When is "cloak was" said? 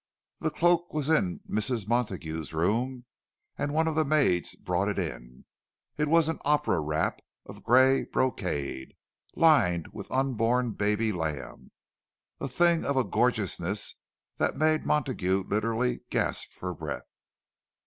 0.49-1.09